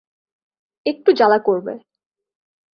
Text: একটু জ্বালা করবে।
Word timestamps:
একটু 0.85 1.09
জ্বালা 1.11 1.39
করবে। 1.39 1.73